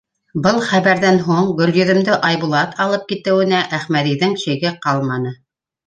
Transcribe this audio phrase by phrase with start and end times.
[0.45, 5.41] Был хәбәрҙән һуң Гөлйөҙөмдө Айбулат алып китеүенә Әхмәҙиҙең шиге ҡалманы.